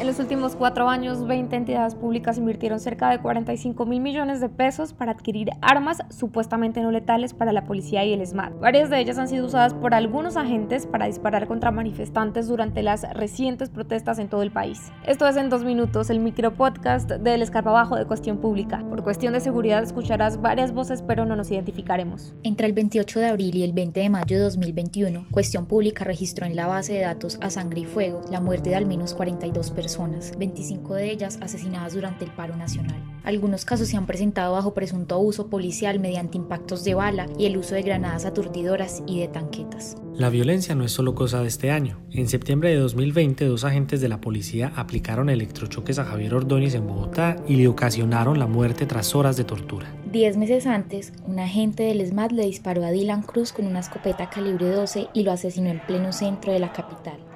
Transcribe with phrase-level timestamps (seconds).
[0.00, 4.48] En los últimos cuatro años, 20 entidades públicas invirtieron cerca de 45 mil millones de
[4.48, 8.58] pesos para adquirir armas supuestamente no letales para la policía y el SMAT.
[8.60, 13.02] Varias de ellas han sido usadas por algunos agentes para disparar contra manifestantes durante las
[13.12, 14.90] recientes protestas en todo el país.
[15.06, 18.82] Esto es en dos minutos, el micropodcast del escarpabajo de Cuestión Pública.
[18.88, 22.34] Por cuestión de seguridad escucharás varias voces, pero no nos identificaremos.
[22.42, 26.46] Entre el 28 de abril y el 20 de mayo de 2021, Cuestión Pública registró
[26.46, 29.70] en la base de datos a sangre y fuego la muerte de al menos 42
[29.72, 29.89] personas
[30.38, 33.02] 25 de ellas asesinadas durante el paro nacional.
[33.24, 37.56] Algunos casos se han presentado bajo presunto abuso policial mediante impactos de bala y el
[37.56, 39.96] uso de granadas aturdidoras y de tanquetas.
[40.14, 42.00] La violencia no es solo cosa de este año.
[42.10, 46.86] En septiembre de 2020, dos agentes de la policía aplicaron electrochoques a Javier Ordóñez en
[46.86, 49.94] Bogotá y le ocasionaron la muerte tras horas de tortura.
[50.10, 54.28] Diez meses antes, un agente del SMAT le disparó a Dylan Cruz con una escopeta
[54.28, 57.29] calibre 12 y lo asesinó en pleno centro de la capital.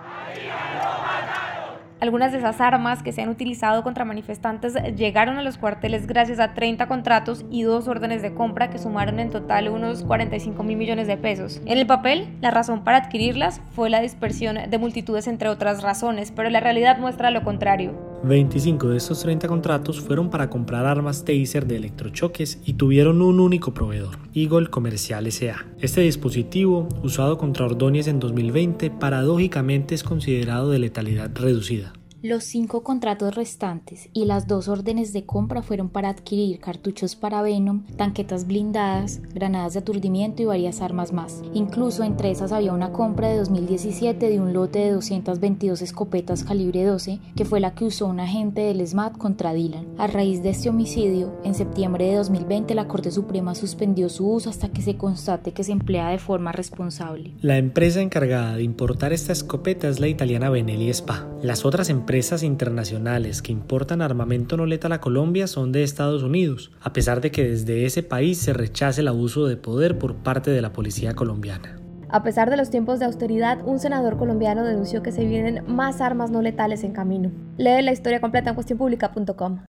[2.04, 6.38] Algunas de esas armas que se han utilizado contra manifestantes llegaron a los cuarteles gracias
[6.38, 10.76] a 30 contratos y dos órdenes de compra que sumaron en total unos 45 mil
[10.76, 11.62] millones de pesos.
[11.64, 16.30] En el papel, la razón para adquirirlas fue la dispersión de multitudes entre otras razones,
[16.30, 18.13] pero la realidad muestra lo contrario.
[18.24, 23.38] 25 de estos 30 contratos fueron para comprar armas taser de electrochoques y tuvieron un
[23.38, 25.66] único proveedor, Eagle Comercial SA.
[25.80, 31.92] Este dispositivo, usado contra Ordóñez en 2020, paradójicamente es considerado de letalidad reducida.
[32.24, 37.42] Los cinco contratos restantes y las dos órdenes de compra fueron para adquirir cartuchos para
[37.42, 41.42] Venom, tanquetas blindadas, granadas de aturdimiento y varias armas más.
[41.52, 46.84] Incluso entre esas había una compra de 2017 de un lote de 222 escopetas calibre
[46.84, 49.84] 12, que fue la que usó un agente del SMAT contra Dylan.
[49.98, 54.48] A raíz de este homicidio, en septiembre de 2020 la Corte Suprema suspendió su uso
[54.48, 57.34] hasta que se constate que se emplea de forma responsable.
[57.42, 61.28] La empresa encargada de importar esta escopeta es la italiana Benelli Spa.
[61.42, 66.22] Las otras empresas empresas internacionales que importan armamento no letal a Colombia son de Estados
[66.22, 70.14] Unidos, a pesar de que desde ese país se rechace el abuso de poder por
[70.14, 71.76] parte de la policía colombiana.
[72.10, 76.00] A pesar de los tiempos de austeridad, un senador colombiano denunció que se vienen más
[76.00, 77.32] armas no letales en camino.
[77.56, 79.64] Lee la historia completa en cuestionpublica.com.